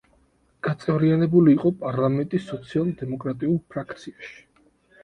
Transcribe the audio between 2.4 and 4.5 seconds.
სოციალ-დემოკრატიულ ფრაქციაში.